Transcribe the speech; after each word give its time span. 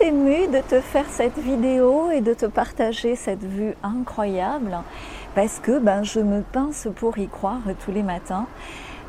émue 0.00 0.48
de 0.48 0.60
te 0.60 0.80
faire 0.80 1.06
cette 1.08 1.38
vidéo 1.38 2.10
et 2.10 2.20
de 2.20 2.34
te 2.34 2.46
partager 2.46 3.16
cette 3.16 3.42
vue 3.42 3.74
incroyable 3.82 4.76
parce 5.34 5.58
que 5.60 5.78
ben, 5.78 6.02
je 6.02 6.20
me 6.20 6.42
pince 6.42 6.88
pour 6.96 7.18
y 7.18 7.28
croire 7.28 7.60
tous 7.84 7.92
les 7.92 8.02
matins. 8.02 8.46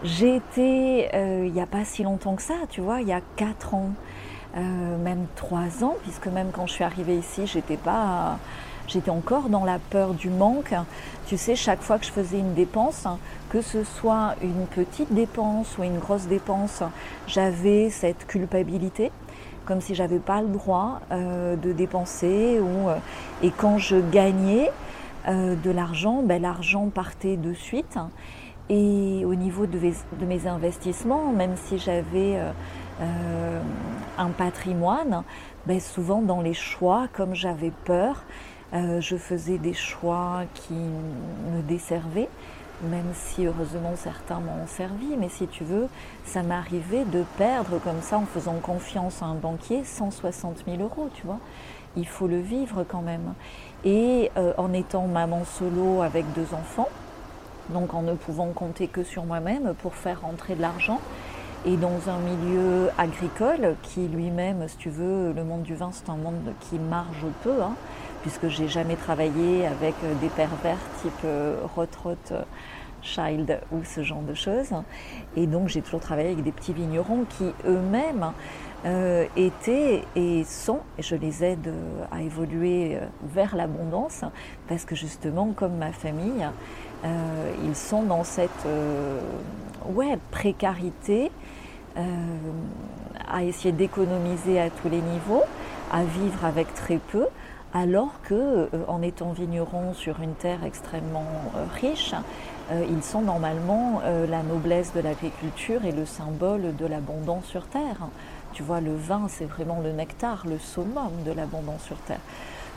J'ai 0.03 0.35
été, 0.35 1.09
euh, 1.15 1.45
il 1.47 1.53
n'y 1.53 1.61
a 1.61 1.65
pas 1.65 1.83
si 1.83 2.03
longtemps 2.03 2.35
que 2.35 2.41
ça, 2.41 2.53
tu 2.69 2.81
vois, 2.81 3.01
il 3.01 3.07
y 3.07 3.13
a 3.13 3.21
4 3.37 3.73
ans, 3.73 3.89
euh, 4.55 4.97
même 5.03 5.25
3 5.35 5.83
ans, 5.83 5.95
puisque 6.03 6.27
même 6.27 6.51
quand 6.51 6.67
je 6.67 6.73
suis 6.73 6.83
arrivée 6.83 7.17
ici, 7.17 7.47
j'étais 7.47 7.77
pas, 7.77 8.37
j'étais 8.87 9.09
encore 9.09 9.49
dans 9.49 9.65
la 9.65 9.79
peur 9.79 10.13
du 10.13 10.29
manque. 10.29 10.73
Tu 11.27 11.37
sais, 11.37 11.55
chaque 11.55 11.81
fois 11.81 11.97
que 11.97 12.05
je 12.05 12.11
faisais 12.11 12.39
une 12.39 12.53
dépense, 12.53 13.07
que 13.49 13.61
ce 13.61 13.83
soit 13.83 14.35
une 14.41 14.67
petite 14.67 15.13
dépense 15.13 15.77
ou 15.77 15.83
une 15.83 15.97
grosse 15.97 16.27
dépense, 16.27 16.83
j'avais 17.25 17.89
cette 17.89 18.27
culpabilité 18.27 19.11
comme 19.67 19.81
si 19.81 19.93
j'avais 19.93 20.19
pas 20.19 20.41
le 20.41 20.47
droit 20.47 21.01
euh, 21.11 21.55
de 21.55 21.71
dépenser. 21.71 22.59
Ou, 22.59 22.89
et 23.43 23.51
quand 23.51 23.77
je 23.77 23.97
gagnais 23.97 24.71
de 25.27 25.71
l'argent, 25.71 26.23
ben, 26.23 26.41
l'argent 26.41 26.87
partait 26.87 27.35
de 27.35 27.53
suite. 27.53 27.97
Et 28.69 29.23
au 29.25 29.35
niveau 29.35 29.65
de, 29.65 29.79
mes 30.25 30.47
investissements, 30.47 31.31
même 31.31 31.55
si 31.55 31.77
j'avais 31.77 32.35
euh, 32.35 32.51
euh, 33.01 33.61
un 34.17 34.29
patrimoine, 34.29 35.23
ben 35.65 35.79
souvent 35.79 36.21
dans 36.21 36.41
les 36.41 36.53
choix, 36.53 37.07
comme 37.13 37.33
j'avais 37.33 37.71
peur, 37.85 38.23
euh, 38.73 38.99
je 38.99 39.15
faisais 39.15 39.57
des 39.57 39.73
choix 39.73 40.41
qui 40.53 40.73
me 40.73 41.61
desservaient, 41.61 42.27
même 42.83 43.11
si 43.13 43.45
heureusement 43.45 43.93
certains 43.95 44.39
m'ont 44.39 44.67
servi. 44.67 45.15
Mais 45.17 45.29
si 45.29 45.47
tu 45.47 45.63
veux, 45.63 45.87
ça 46.25 46.43
m'arrivait 46.43 47.05
de 47.05 47.23
perdre 47.37 47.79
comme 47.79 48.01
ça 48.01 48.17
en 48.17 48.25
faisant 48.25 48.55
confiance 48.61 49.21
à 49.21 49.25
un 49.25 49.35
banquier 49.35 49.83
160 49.83 50.63
000 50.67 50.81
euros, 50.81 51.09
tu 51.13 51.25
vois. 51.25 51.39
Il 51.95 52.07
faut 52.07 52.27
le 52.27 52.39
vivre 52.39 52.83
quand 52.87 53.01
même. 53.01 53.33
Et 53.83 54.31
en 54.57 54.73
étant 54.73 55.07
maman 55.07 55.43
solo 55.45 56.01
avec 56.01 56.31
deux 56.33 56.53
enfants, 56.53 56.89
donc 57.69 57.93
en 57.93 58.01
ne 58.01 58.13
pouvant 58.13 58.49
compter 58.49 58.87
que 58.87 59.03
sur 59.03 59.25
moi-même 59.25 59.73
pour 59.81 59.95
faire 59.95 60.21
rentrer 60.21 60.55
de 60.55 60.61
l'argent. 60.61 60.99
Et 61.65 61.75
dans 61.75 62.07
un 62.07 62.19
milieu 62.19 62.91
agricole 62.97 63.75
qui 63.81 64.07
lui-même, 64.07 64.67
si 64.67 64.77
tu 64.77 64.89
veux, 64.89 65.33
le 65.33 65.43
monde 65.43 65.63
du 65.63 65.75
vin, 65.75 65.89
c'est 65.91 66.09
un 66.09 66.15
monde 66.15 66.53
qui 66.61 66.77
marge 66.77 67.25
peu, 67.43 67.61
hein, 67.61 67.73
puisque 68.27 68.49
j'ai 68.49 68.67
jamais 68.67 68.97
travaillé 68.97 69.65
avec 69.65 69.95
des 70.19 70.27
pervers 70.27 70.77
type 71.01 71.13
euh, 71.23 71.61
Rot 71.77 71.85
Child 73.01 73.61
ou 73.71 73.85
ce 73.85 74.03
genre 74.03 74.21
de 74.21 74.33
choses. 74.33 74.73
Et 75.37 75.47
donc 75.47 75.69
j'ai 75.69 75.81
toujours 75.81 76.01
travaillé 76.01 76.31
avec 76.31 76.43
des 76.43 76.51
petits 76.51 76.73
vignerons 76.73 77.23
qui 77.37 77.45
eux-mêmes 77.65 78.33
euh, 78.85 79.25
étaient 79.37 80.03
et 80.17 80.43
sont, 80.43 80.81
et 80.97 81.03
je 81.03 81.15
les 81.15 81.41
aide 81.41 81.73
à 82.11 82.21
évoluer 82.21 82.97
euh, 82.97 83.05
vers 83.23 83.55
l'abondance, 83.55 84.25
parce 84.67 84.83
que 84.83 84.93
justement, 84.93 85.53
comme 85.55 85.77
ma 85.77 85.93
famille, 85.93 86.45
euh, 87.05 87.51
ils 87.63 87.77
sont 87.77 88.03
dans 88.03 88.25
cette 88.25 88.67
précarité, 90.31 91.31
à 93.27 93.43
essayer 93.43 93.71
d'économiser 93.71 94.59
à 94.59 94.69
tous 94.69 94.87
les 94.87 95.01
niveaux, 95.01 95.41
à 95.91 96.03
vivre 96.03 96.45
avec 96.45 96.71
très 96.75 96.97
peu, 96.97 97.25
alors 97.73 98.21
que 98.23 98.69
en 98.87 99.01
étant 99.01 99.31
vigneron 99.31 99.93
sur 99.93 100.21
une 100.21 100.33
terre 100.33 100.63
extrêmement 100.63 101.25
riche, 101.79 102.15
ils 102.71 103.03
sont 103.03 103.21
normalement 103.21 104.01
la 104.03 104.41
noblesse 104.41 104.93
de 104.93 105.01
l'agriculture 105.01 105.85
et 105.85 105.91
le 105.91 106.05
symbole 106.05 106.75
de 106.75 106.85
l'abondance 106.85 107.45
sur 107.45 107.67
terre. 107.67 108.07
Tu 108.53 108.63
vois, 108.63 108.81
le 108.81 108.95
vin, 108.95 109.27
c'est 109.29 109.45
vraiment 109.45 109.81
le 109.81 109.91
nectar, 109.91 110.45
le 110.47 110.57
summum 110.57 111.11
de 111.25 111.31
l'abondance 111.31 111.83
sur 111.83 111.97
Terre. 111.97 112.19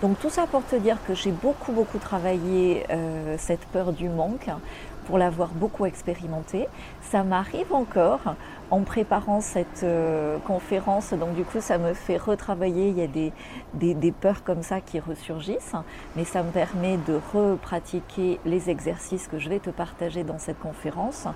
Donc 0.02 0.18
tout 0.18 0.30
ça 0.30 0.46
pour 0.46 0.64
te 0.64 0.76
dire 0.76 0.98
que 1.06 1.14
j'ai 1.14 1.30
beaucoup, 1.30 1.72
beaucoup 1.72 1.98
travaillé 1.98 2.84
euh, 2.90 3.36
cette 3.38 3.64
peur 3.66 3.92
du 3.92 4.08
manque 4.08 4.50
l'avoir 5.18 5.48
beaucoup 5.48 5.86
expérimenté. 5.86 6.66
Ça 7.02 7.22
m'arrive 7.22 7.72
encore 7.72 8.34
en 8.70 8.82
préparant 8.82 9.40
cette 9.40 9.82
euh, 9.82 10.38
conférence, 10.46 11.12
donc 11.12 11.34
du 11.34 11.44
coup 11.44 11.60
ça 11.60 11.78
me 11.78 11.92
fait 11.92 12.16
retravailler, 12.16 12.88
il 12.88 12.98
y 12.98 13.02
a 13.02 13.08
des, 13.08 13.32
des, 13.74 13.94
des, 13.94 14.12
peurs 14.12 14.44
comme 14.44 14.62
ça 14.62 14.80
qui 14.80 15.00
ressurgissent, 15.00 15.74
mais 16.14 16.24
ça 16.24 16.44
me 16.44 16.50
permet 16.50 16.96
de 16.98 17.18
repratiquer 17.34 18.38
les 18.44 18.70
exercices 18.70 19.26
que 19.26 19.38
je 19.38 19.48
vais 19.48 19.58
te 19.58 19.70
partager 19.70 20.22
dans 20.22 20.38
cette 20.38 20.60
conférence, 20.60 21.26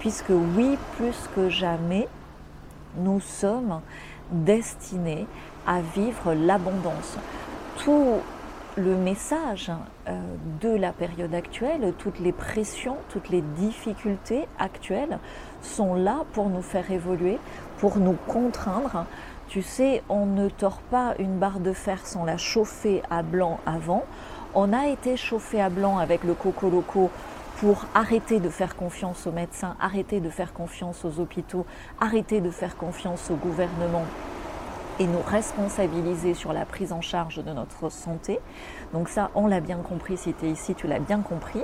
puisque 0.00 0.30
oui, 0.30 0.76
plus 0.96 1.28
que 1.36 1.48
jamais, 1.48 2.08
nous 2.98 3.20
sommes 3.20 3.80
destinés 4.32 5.26
à 5.66 5.80
vivre 5.80 6.34
l'abondance. 6.34 7.16
Tout 7.84 8.16
le 8.76 8.96
message 8.96 9.70
euh, 10.08 10.20
de 10.60 10.68
la 10.68 10.92
période 10.92 11.34
actuelle, 11.34 11.92
toutes 11.98 12.20
les 12.20 12.32
pressions, 12.32 12.96
toutes 13.08 13.28
les 13.28 13.42
difficultés 13.42 14.46
actuelles 14.58 15.18
sont 15.62 15.94
là 15.94 16.24
pour 16.32 16.48
nous 16.48 16.62
faire 16.62 16.90
évoluer, 16.90 17.38
pour 17.78 17.98
nous 17.98 18.16
contraindre. 18.26 19.06
Tu 19.48 19.62
sais, 19.62 20.02
on 20.08 20.26
ne 20.26 20.48
tord 20.48 20.80
pas 20.90 21.14
une 21.18 21.38
barre 21.38 21.60
de 21.60 21.72
fer 21.72 22.06
sans 22.06 22.24
la 22.24 22.36
chauffer 22.36 23.02
à 23.10 23.22
blanc 23.22 23.58
avant. 23.66 24.04
On 24.54 24.72
a 24.72 24.86
été 24.86 25.16
chauffé 25.16 25.60
à 25.60 25.68
blanc 25.68 25.98
avec 25.98 26.22
le 26.22 26.34
coco 26.34 26.70
loco 26.70 27.10
pour 27.58 27.86
arrêter 27.94 28.40
de 28.40 28.48
faire 28.48 28.76
confiance 28.76 29.26
aux 29.26 29.32
médecins, 29.32 29.76
arrêter 29.80 30.20
de 30.20 30.30
faire 30.30 30.52
confiance 30.52 31.04
aux 31.04 31.20
hôpitaux, 31.20 31.66
arrêter 32.00 32.40
de 32.40 32.50
faire 32.50 32.76
confiance 32.76 33.30
au 33.30 33.34
gouvernement 33.34 34.04
et 35.00 35.06
nous 35.06 35.22
responsabiliser 35.26 36.34
sur 36.34 36.52
la 36.52 36.64
prise 36.64 36.92
en 36.92 37.00
charge 37.00 37.42
de 37.42 37.52
notre 37.52 37.90
santé. 37.90 38.38
Donc 38.92 39.08
ça, 39.08 39.30
on 39.34 39.46
l'a 39.46 39.60
bien 39.60 39.78
compris, 39.78 40.16
si 40.16 40.34
tu 40.34 40.46
es 40.46 40.50
ici, 40.50 40.74
tu 40.74 40.86
l'as 40.86 41.00
bien 41.00 41.20
compris. 41.20 41.62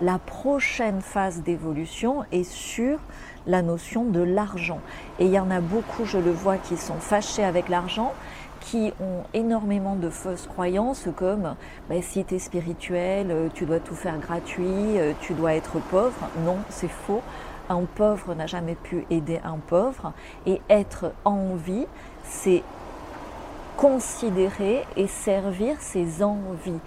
La 0.00 0.18
prochaine 0.18 1.00
phase 1.00 1.42
d'évolution 1.42 2.24
est 2.32 2.42
sur 2.42 2.98
la 3.46 3.62
notion 3.62 4.04
de 4.04 4.20
l'argent. 4.20 4.80
Et 5.20 5.26
il 5.26 5.30
y 5.32 5.38
en 5.38 5.50
a 5.50 5.60
beaucoup, 5.60 6.04
je 6.04 6.18
le 6.18 6.32
vois, 6.32 6.56
qui 6.56 6.76
sont 6.76 6.98
fâchés 6.98 7.44
avec 7.44 7.68
l'argent 7.68 8.12
qui 8.60 8.92
ont 9.00 9.24
énormément 9.34 9.96
de 9.96 10.08
fausses 10.08 10.46
croyances 10.46 11.08
comme 11.16 11.56
bah, 11.88 11.96
si 12.00 12.24
tu 12.24 12.36
es 12.36 12.38
spirituel, 12.38 13.26
euh, 13.30 13.48
tu 13.52 13.64
dois 13.64 13.80
tout 13.80 13.96
faire 13.96 14.18
gratuit, 14.18 14.64
euh, 14.66 15.12
tu 15.20 15.34
dois 15.34 15.54
être 15.54 15.80
pauvre. 15.90 16.28
Non, 16.44 16.58
c'est 16.68 16.90
faux. 16.90 17.22
Un 17.68 17.82
pauvre 17.82 18.34
n'a 18.34 18.46
jamais 18.46 18.74
pu 18.74 19.06
aider 19.10 19.40
un 19.44 19.58
pauvre. 19.58 20.12
Et 20.46 20.60
être 20.68 21.12
en 21.24 21.54
vie, 21.54 21.86
c'est 22.24 22.62
considérer 23.76 24.84
et 24.96 25.06
servir 25.06 25.76
ses 25.80 26.22
envies. 26.22 26.80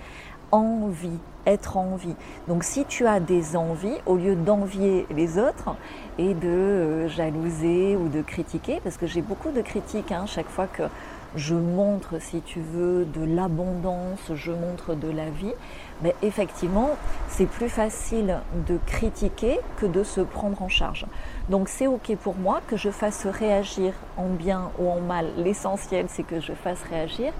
Envie, 0.51 1.19
être 1.45 1.77
en 1.77 1.95
vie. 1.95 2.15
Donc 2.47 2.63
si 2.63 2.85
tu 2.85 3.07
as 3.07 3.19
des 3.19 3.55
envies, 3.55 3.97
au 4.05 4.15
lieu 4.15 4.35
d'envier 4.35 5.05
les 5.13 5.37
autres 5.37 5.75
et 6.17 6.33
de 6.33 6.47
euh, 6.47 7.07
jalouser 7.09 7.95
ou 7.95 8.07
de 8.07 8.21
critiquer, 8.21 8.79
parce 8.83 8.97
que 8.97 9.07
j'ai 9.07 9.21
beaucoup 9.21 9.51
de 9.51 9.61
critiques 9.61 10.11
hein, 10.11 10.25
chaque 10.27 10.49
fois 10.49 10.67
que 10.67 10.83
je 11.35 11.55
montre, 11.55 12.21
si 12.21 12.41
tu 12.41 12.61
veux, 12.61 13.05
de 13.05 13.25
l'abondance, 13.25 14.31
je 14.33 14.51
montre 14.51 14.95
de 14.95 15.09
la 15.09 15.29
vie, 15.29 15.53
mais 16.01 16.15
effectivement, 16.21 16.91
c'est 17.29 17.45
plus 17.45 17.69
facile 17.69 18.39
de 18.67 18.77
critiquer 18.85 19.59
que 19.77 19.85
de 19.85 20.03
se 20.03 20.21
prendre 20.21 20.61
en 20.61 20.69
charge. 20.69 21.05
Donc 21.49 21.69
c'est 21.69 21.87
OK 21.87 22.15
pour 22.17 22.35
moi 22.35 22.61
que 22.67 22.77
je 22.77 22.89
fasse 22.89 23.25
réagir 23.25 23.93
en 24.17 24.29
bien 24.29 24.71
ou 24.79 24.89
en 24.89 24.99
mal. 24.99 25.27
L'essentiel, 25.37 26.05
c'est 26.09 26.23
que 26.23 26.39
je 26.39 26.53
fasse 26.53 26.81
réagir. 26.89 27.33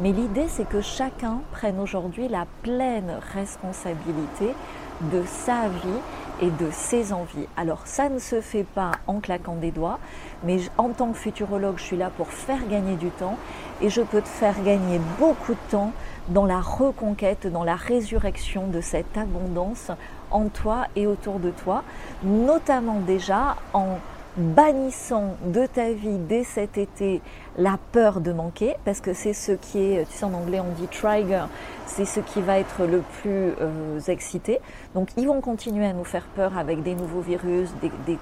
Mais 0.00 0.12
l'idée, 0.12 0.46
c'est 0.48 0.68
que 0.68 0.80
chacun 0.80 1.40
prenne 1.52 1.80
aujourd'hui 1.80 2.28
la 2.28 2.46
pleine 2.62 3.18
responsabilité 3.34 4.54
de 5.00 5.22
sa 5.26 5.68
vie 5.68 6.00
et 6.40 6.50
de 6.50 6.70
ses 6.70 7.12
envies. 7.12 7.46
Alors 7.56 7.86
ça 7.86 8.08
ne 8.08 8.18
se 8.18 8.40
fait 8.40 8.64
pas 8.64 8.92
en 9.06 9.20
claquant 9.20 9.56
des 9.56 9.70
doigts, 9.70 9.98
mais 10.44 10.58
en 10.76 10.90
tant 10.90 11.10
que 11.12 11.18
futurologue, 11.18 11.78
je 11.78 11.82
suis 11.82 11.96
là 11.96 12.10
pour 12.16 12.28
faire 12.28 12.66
gagner 12.68 12.96
du 12.96 13.10
temps 13.10 13.36
et 13.80 13.90
je 13.90 14.02
peux 14.02 14.20
te 14.20 14.28
faire 14.28 14.62
gagner 14.62 15.00
beaucoup 15.18 15.52
de 15.52 15.70
temps 15.70 15.92
dans 16.28 16.46
la 16.46 16.60
reconquête, 16.60 17.46
dans 17.50 17.64
la 17.64 17.76
résurrection 17.98 18.68
de 18.68 18.80
cette 18.80 19.16
abondance 19.16 19.90
en 20.30 20.48
toi 20.48 20.86
et 20.94 21.06
autour 21.06 21.40
de 21.40 21.50
toi, 21.50 21.82
notamment 22.22 23.00
déjà 23.00 23.56
en 23.72 23.98
bannissant 24.36 25.36
de 25.46 25.66
ta 25.66 25.90
vie 25.90 26.18
dès 26.28 26.44
cet 26.44 26.78
été 26.78 27.20
la 27.56 27.76
peur 27.90 28.20
de 28.20 28.32
manquer, 28.32 28.76
parce 28.84 29.00
que 29.00 29.12
c'est 29.12 29.32
ce 29.32 29.50
qui 29.50 29.78
est, 29.80 30.08
tu 30.08 30.16
sais 30.16 30.24
en 30.24 30.32
anglais 30.32 30.60
on 30.60 30.80
dit 30.80 30.86
trigger, 30.86 31.46
c'est 31.86 32.04
ce 32.04 32.20
qui 32.20 32.40
va 32.40 32.58
être 32.60 32.86
le 32.86 33.02
plus 33.20 33.52
euh, 33.60 33.98
excité. 34.06 34.60
Donc 34.94 35.08
ils 35.16 35.26
vont 35.26 35.40
continuer 35.40 35.86
à 35.86 35.92
nous 35.92 36.04
faire 36.04 36.26
peur 36.36 36.56
avec 36.56 36.84
des 36.84 36.94
nouveaux 36.94 37.20
virus, 37.20 37.70
des, 37.82 38.18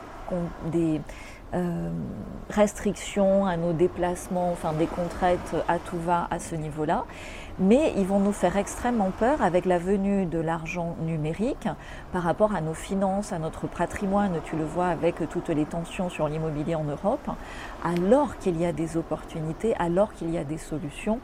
des, 0.72 1.00
euh, 1.54 1.90
restrictions 2.50 3.46
à 3.46 3.56
nos 3.56 3.72
déplacements, 3.72 4.50
enfin 4.50 4.72
des 4.72 4.87
contraintes 4.87 5.54
à 5.69 5.78
tout 5.78 5.98
va 5.98 6.26
à 6.31 6.38
ce 6.38 6.54
niveau-là. 6.54 7.04
Mais 7.58 7.94
ils 7.96 8.04
vont 8.04 8.20
nous 8.20 8.32
faire 8.32 8.56
extrêmement 8.56 9.10
peur 9.10 9.40
avec 9.40 9.64
la 9.64 9.78
venue 9.78 10.26
de 10.26 10.38
l'argent 10.38 10.94
numérique 11.00 11.69
par 12.12 12.22
rapport 12.22 12.54
à 12.54 12.60
nos 12.60 12.75
finances, 12.75 13.32
à 13.32 13.38
notre 13.38 13.66
patrimoine. 13.66 14.32
Tu 14.44 14.56
le 14.56 14.64
vois 14.64 14.88
avec 14.88 15.28
toutes 15.31 15.48
les 15.48 15.64
tensions 15.64 16.10
sur 16.10 16.28
l'immobilier 16.28 16.75
en 16.75 16.84
Europe, 16.84 17.31
alors 17.82 18.37
qu'il 18.38 18.60
y 18.60 18.66
a 18.66 18.72
des 18.72 18.96
opportunités, 18.96 19.75
alors 19.78 20.12
qu'il 20.12 20.31
y 20.31 20.38
a 20.38 20.44
des 20.44 20.58
solutions 20.58 21.19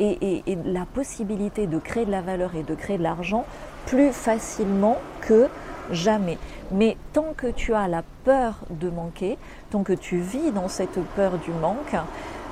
et, 0.00 0.42
et 0.46 0.58
la 0.64 0.86
possibilité 0.86 1.66
de 1.66 1.78
créer 1.78 2.04
de 2.04 2.10
la 2.10 2.22
valeur 2.22 2.56
et 2.56 2.64
de 2.64 2.74
créer 2.74 2.98
de 2.98 3.04
l'argent 3.04 3.44
plus 3.86 4.12
facilement 4.12 4.96
que 5.20 5.48
jamais. 5.90 6.38
Mais 6.70 6.96
tant 7.12 7.34
que 7.36 7.46
tu 7.46 7.74
as 7.74 7.88
la 7.88 8.02
peur 8.24 8.54
de 8.70 8.90
manquer, 8.90 9.38
tant 9.70 9.82
que 9.82 9.92
tu 9.92 10.18
vis 10.18 10.52
dans 10.52 10.68
cette 10.68 11.00
peur 11.14 11.38
du 11.38 11.50
manque, 11.50 11.96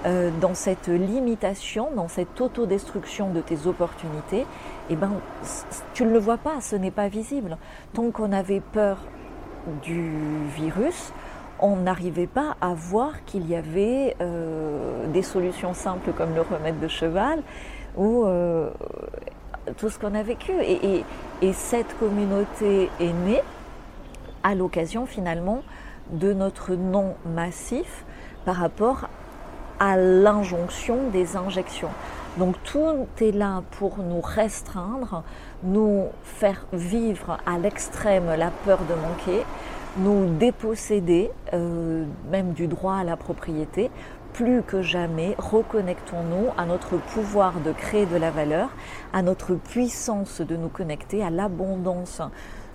euh, 0.06 0.30
dans 0.40 0.54
cette 0.54 0.88
limitation, 0.88 1.88
dans 1.96 2.08
cette 2.08 2.40
autodestruction 2.40 3.30
de 3.30 3.40
tes 3.40 3.66
opportunités, 3.66 4.46
eh 4.90 4.96
ben, 4.96 5.12
tu 5.94 6.04
ne 6.04 6.10
le 6.10 6.18
vois 6.18 6.36
pas, 6.36 6.60
ce 6.60 6.76
n'est 6.76 6.90
pas 6.90 7.08
visible. 7.08 7.56
Tant 7.94 8.10
qu'on 8.10 8.32
avait 8.32 8.60
peur 8.60 8.98
du 9.82 10.10
virus, 10.54 11.12
on 11.58 11.76
n'arrivait 11.76 12.26
pas 12.26 12.56
à 12.60 12.74
voir 12.74 13.24
qu'il 13.24 13.48
y 13.48 13.56
avait 13.56 14.16
euh, 14.20 15.06
des 15.12 15.22
solutions 15.22 15.72
simples 15.72 16.12
comme 16.12 16.34
le 16.34 16.42
remède 16.42 16.78
de 16.80 16.88
cheval 16.88 17.42
ou 17.96 18.24
euh, 18.24 18.68
tout 19.76 19.88
ce 19.88 19.98
qu'on 19.98 20.14
a 20.14 20.22
vécu. 20.22 20.52
Et, 20.62 21.04
cette 21.52 21.98
communauté 21.98 22.88
est 23.00 23.12
née 23.12 23.42
à 24.42 24.54
l'occasion 24.54 25.04
finalement 25.04 25.62
de 26.10 26.32
notre 26.32 26.74
non 26.74 27.16
massif 27.26 28.04
par 28.46 28.56
rapport 28.56 29.08
à 29.78 29.96
l'injonction 29.98 31.10
des 31.12 31.36
injections. 31.36 31.90
Donc 32.38 32.56
tout 32.64 33.06
est 33.20 33.30
là 33.30 33.62
pour 33.72 33.98
nous 33.98 34.20
restreindre, 34.22 35.22
nous 35.62 36.06
faire 36.22 36.66
vivre 36.72 37.38
à 37.46 37.58
l'extrême 37.58 38.34
la 38.36 38.50
peur 38.64 38.78
de 38.88 38.94
manquer, 38.94 39.44
nous 39.98 40.34
déposséder 40.38 41.30
euh, 41.52 42.04
même 42.30 42.52
du 42.52 42.66
droit 42.66 42.96
à 42.96 43.04
la 43.04 43.16
propriété 43.16 43.90
plus 44.34 44.62
que 44.62 44.82
jamais, 44.82 45.36
reconnectons-nous 45.38 46.48
à 46.58 46.66
notre 46.66 46.96
pouvoir 46.96 47.60
de 47.60 47.70
créer 47.70 48.04
de 48.04 48.16
la 48.16 48.32
valeur, 48.32 48.68
à 49.12 49.22
notre 49.22 49.54
puissance 49.54 50.40
de 50.40 50.56
nous 50.56 50.68
connecter 50.68 51.22
à 51.22 51.30
l'abondance 51.30 52.20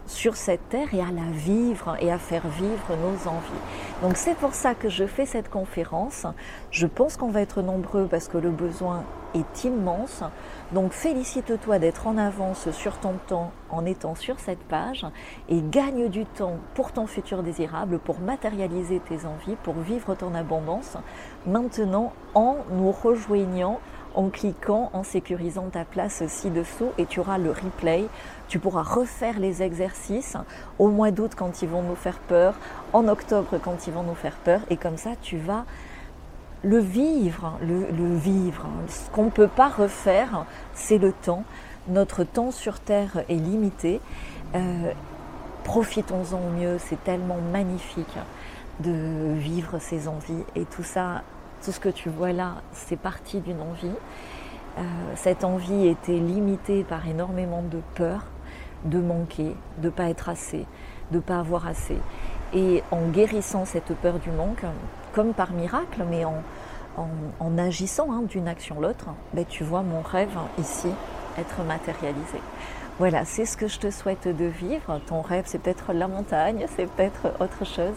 sur 0.10 0.36
cette 0.36 0.68
terre 0.70 0.94
et 0.94 1.02
à 1.02 1.12
la 1.12 1.32
vivre 1.32 1.96
et 2.00 2.12
à 2.12 2.18
faire 2.18 2.48
vivre 2.48 2.98
nos 2.98 3.30
envies. 3.30 3.62
Donc 4.02 4.18
c'est 4.18 4.36
pour 4.36 4.56
ça 4.56 4.74
que 4.74 4.90
je 4.90 5.06
fais 5.06 5.28
cette 5.28 5.50
conférence. 5.50 6.26
Je 6.72 6.88
pense 6.88 7.16
qu'on 7.16 7.30
va 7.30 7.42
être 7.42 7.62
nombreux 7.62 8.08
parce 8.10 8.28
que 8.28 8.40
le 8.40 8.50
besoin 8.50 9.04
est 9.36 9.64
immense. 9.64 10.24
Donc 10.74 10.94
félicite-toi 10.94 11.78
d'être 11.78 12.08
en 12.08 12.18
avance 12.18 12.72
sur 12.72 12.98
ton 12.98 13.14
temps 13.28 13.52
en 13.70 13.86
étant 13.86 14.16
sur 14.16 14.40
cette 14.40 14.64
page 14.64 15.06
et 15.48 15.62
gagne 15.62 16.10
du 16.10 16.26
temps 16.26 16.58
pour 16.74 16.92
ton 16.92 17.06
futur 17.06 17.44
désirable, 17.44 18.00
pour 18.00 18.20
matérialiser 18.20 19.00
tes 19.00 19.28
envies, 19.28 19.58
pour 19.62 19.76
vivre 19.76 20.16
ton 20.16 20.34
abondance 20.34 20.98
maintenant 21.46 22.14
en 22.34 22.58
nous 22.72 22.92
rejoignant 22.92 23.80
en 24.16 24.30
cliquant, 24.30 24.90
en 24.94 25.04
sécurisant 25.04 25.70
ta 25.70 25.86
place 25.86 26.24
ci-dessous 26.28 26.92
et 26.98 27.06
tu 27.06 27.20
auras 27.20 27.38
le 27.38 27.52
replay. 27.52 28.06
Tu 28.48 28.60
pourras 28.60 28.84
refaire 28.84 29.40
les 29.40 29.62
exercices 29.62 30.38
au 30.80 30.88
mois 30.90 31.12
d'août 31.12 31.34
quand 31.36 31.62
ils 31.62 31.70
vont 31.70 31.84
nous 31.84 31.96
faire 31.96 32.20
peur, 32.20 32.56
en 32.94 33.08
octobre 33.08 33.60
quand 33.64 33.88
ils 33.88 33.94
vont 33.94 34.04
nous 34.04 34.16
faire 34.16 34.36
peur 34.38 34.62
et 34.70 34.78
comme 34.78 34.98
ça 34.98 35.12
tu 35.22 35.38
vas 35.38 35.66
le 36.64 36.80
vivre, 36.80 37.58
le, 37.62 38.16
vivre. 38.16 38.68
Ce 38.88 39.10
qu'on 39.12 39.26
ne 39.26 39.30
peut 39.30 39.48
pas 39.48 39.70
refaire, 39.70 40.46
c'est 40.74 40.98
le 40.98 41.14
temps. 41.14 41.44
Notre 41.88 42.24
temps 42.24 42.52
sur 42.52 42.80
Terre 42.80 43.24
est 43.30 43.36
limité. 43.36 44.02
Euh, 44.56 44.92
profitons-en 45.64 46.38
au 46.38 46.50
mieux, 46.50 46.78
c'est 46.80 47.02
tellement 47.04 47.38
magnifique 47.52 48.18
de 48.82 49.34
vivre 49.34 49.80
ses 49.80 50.08
envies 50.08 50.44
et 50.56 50.66
tout 50.66 50.84
ça 50.84 51.24
tout 51.64 51.72
ce 51.72 51.80
que 51.80 51.90
tu 51.90 52.10
vois 52.10 52.32
là, 52.32 52.56
c'est 52.74 52.98
parti 52.98 53.40
d'une 53.40 53.62
envie. 53.62 53.92
Euh, 54.78 54.82
cette 55.16 55.44
envie 55.44 55.88
était 55.88 56.18
limitée 56.18 56.84
par 56.84 57.08
énormément 57.08 57.64
de 57.64 57.80
peur, 57.96 58.26
de 58.86 59.00
manquer, 59.00 59.56
de 59.80 59.88
ne 59.88 59.90
pas 59.90 60.10
être 60.10 60.30
assez, 60.30 60.66
de 61.12 61.18
ne 61.18 61.22
pas 61.22 61.40
avoir 61.40 61.68
assez. 61.68 61.98
Et 62.54 62.84
en 62.92 63.08
guérissant 63.10 63.66
cette 63.66 63.94
peur 63.96 64.20
du 64.20 64.32
manque, 64.32 64.64
comme 65.14 65.34
par 65.34 65.52
miracle, 65.52 66.06
mais 66.10 66.24
en, 66.26 67.58
agissant 67.58 68.12
hein, 68.12 68.24
d'une 68.28 68.48
action 68.48 68.80
l'autre, 68.80 69.08
ben, 69.34 69.46
tu 69.46 69.64
vois 69.64 69.84
mon 69.84 70.02
rêve 70.02 70.38
ici 70.58 70.90
être 71.40 71.64
matérialisé. 71.64 72.40
Voilà, 73.00 73.24
c'est 73.24 73.46
ce 73.46 73.56
que 73.56 73.70
je 73.70 73.80
te 73.80 73.92
souhaite 73.92 74.28
de 74.28 74.46
vivre. 74.46 75.00
Ton 75.08 75.22
rêve, 75.22 75.46
c'est 75.48 75.60
peut-être 75.60 75.94
la 75.94 76.10
montagne, 76.10 76.66
c'est 76.76 76.86
peut-être 76.86 77.34
autre 77.40 77.66
chose, 77.66 77.96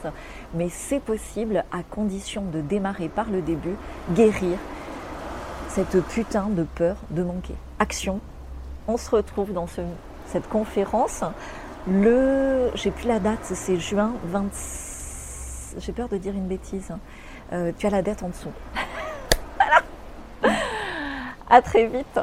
mais 0.55 0.69
c'est 0.69 1.01
possible 1.01 1.65
à 1.73 1.83
condition 1.83 2.43
de 2.43 2.61
démarrer 2.61 3.09
par 3.09 3.29
le 3.29 3.43
début, 3.43 3.75
guérir 4.13 4.59
cette 5.69 6.01
putain 6.07 6.49
de 6.51 6.63
peur 6.63 6.97
de 7.11 7.25
manquer. 7.25 7.57
Action. 7.81 8.21
On 8.87 8.97
se 8.97 9.11
retrouve 9.11 9.53
dans 9.53 9.67
cette 10.27 10.49
conférence. 10.49 11.25
Le, 11.89 12.71
j'ai 12.77 12.93
plus 12.93 13.09
la 13.09 13.19
date, 13.19 13.41
c'est 13.43 13.81
juin 13.81 14.13
20. 14.27 14.45
J'ai 15.79 15.93
peur 15.93 16.09
de 16.09 16.17
dire 16.17 16.35
une 16.35 16.47
bêtise. 16.47 16.93
Euh, 17.53 17.73
tu 17.77 17.89
as 17.89 17.91
la 17.91 18.03
date 18.03 18.23
en 18.23 18.29
dessous. 18.29 18.53
voilà. 20.43 20.57
À 21.51 21.61
très 21.61 21.87
vite. 21.87 22.21